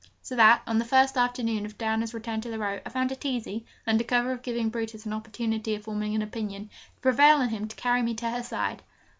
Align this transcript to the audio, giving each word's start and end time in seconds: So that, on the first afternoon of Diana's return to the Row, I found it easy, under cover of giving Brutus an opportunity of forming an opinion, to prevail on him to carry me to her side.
So 0.23 0.35
that, 0.35 0.63
on 0.65 0.79
the 0.79 0.83
first 0.83 1.15
afternoon 1.15 1.63
of 1.63 1.77
Diana's 1.77 2.11
return 2.15 2.41
to 2.41 2.49
the 2.49 2.57
Row, 2.57 2.79
I 2.83 2.89
found 2.89 3.11
it 3.11 3.23
easy, 3.23 3.67
under 3.85 4.03
cover 4.03 4.31
of 4.31 4.41
giving 4.41 4.69
Brutus 4.69 5.05
an 5.05 5.13
opportunity 5.13 5.75
of 5.75 5.83
forming 5.83 6.15
an 6.15 6.23
opinion, 6.23 6.71
to 6.95 7.01
prevail 7.01 7.37
on 7.37 7.49
him 7.49 7.67
to 7.67 7.75
carry 7.75 8.01
me 8.01 8.15
to 8.15 8.27
her 8.31 8.41
side. 8.41 8.81